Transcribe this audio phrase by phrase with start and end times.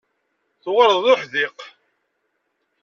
[0.61, 1.57] Tuɣaleḍ d uḥdiq.